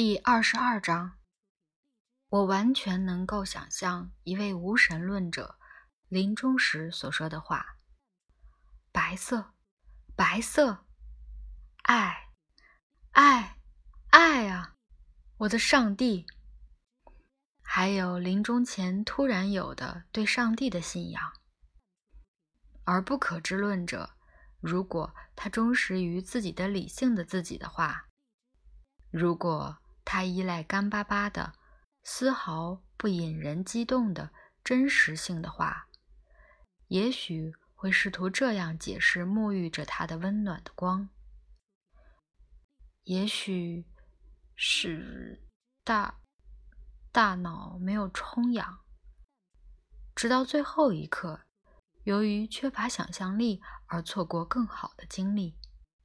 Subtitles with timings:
[0.00, 1.18] 第二十二章，
[2.28, 5.58] 我完全能够想象一位无神论者
[6.06, 7.78] 临终时所说的话
[8.94, 9.54] ：“白色，
[10.14, 10.86] 白色，
[11.82, 12.28] 爱，
[13.10, 13.58] 爱，
[14.10, 14.76] 爱啊，
[15.38, 16.28] 我的上帝！”
[17.60, 21.32] 还有临终前突然有的对上帝的信仰。
[22.84, 24.14] 而不可知论者，
[24.60, 28.06] 如果他忠实于自己的理性的自己的话，
[29.10, 29.76] 如果。
[30.10, 31.52] 他依赖干巴巴的、
[32.02, 34.32] 丝毫不引人激动的
[34.64, 35.86] 真实性的话，
[36.86, 41.10] 也许会试图这样解释沐浴着他的温暖的光：
[43.02, 43.86] 也许
[44.56, 45.46] 是
[45.84, 46.20] 大
[47.12, 48.78] 大脑没有充氧，
[50.14, 51.42] 直到最后一刻，
[52.04, 55.58] 由于缺乏想象力而错过更好的经历。